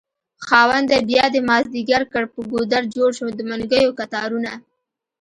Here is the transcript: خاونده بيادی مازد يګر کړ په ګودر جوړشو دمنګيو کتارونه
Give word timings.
خاونده 0.47 0.97
بيادی 1.09 1.41
مازد 1.49 1.73
يګر 1.81 2.03
کړ 2.11 2.23
په 2.33 2.39
ګودر 2.51 2.83
جوړشو 2.95 3.27
دمنګيو 3.39 3.97
کتارونه 3.99 4.51